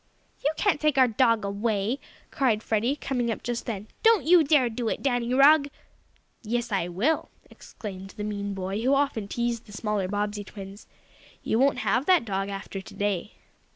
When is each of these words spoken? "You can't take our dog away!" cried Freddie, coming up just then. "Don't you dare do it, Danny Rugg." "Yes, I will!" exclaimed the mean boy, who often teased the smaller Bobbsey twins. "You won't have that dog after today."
"You 0.43 0.51
can't 0.57 0.81
take 0.81 0.97
our 0.97 1.07
dog 1.07 1.45
away!" 1.45 1.99
cried 2.31 2.63
Freddie, 2.63 2.95
coming 2.95 3.29
up 3.29 3.43
just 3.43 3.67
then. 3.67 3.87
"Don't 4.01 4.25
you 4.25 4.43
dare 4.43 4.67
do 4.67 4.89
it, 4.89 5.03
Danny 5.03 5.31
Rugg." 5.31 5.69
"Yes, 6.41 6.71
I 6.71 6.87
will!" 6.87 7.29
exclaimed 7.51 8.09
the 8.17 8.23
mean 8.23 8.55
boy, 8.55 8.81
who 8.81 8.95
often 8.95 9.27
teased 9.27 9.67
the 9.67 9.71
smaller 9.73 10.07
Bobbsey 10.07 10.43
twins. 10.43 10.87
"You 11.43 11.59
won't 11.59 11.77
have 11.85 12.07
that 12.07 12.25
dog 12.25 12.49
after 12.49 12.81
today." 12.81 13.33